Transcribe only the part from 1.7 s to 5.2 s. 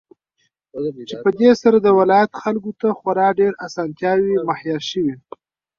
د ولايت خلكو ته خورا ډېرې اسانتياوې مهيا شوې.